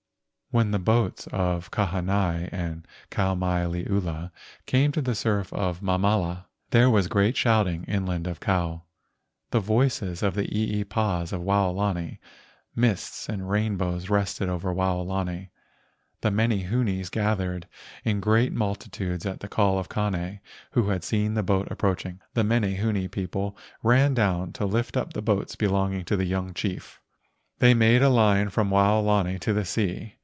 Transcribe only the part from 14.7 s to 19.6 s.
Waolani. The menehunes gathered in great multitudes at the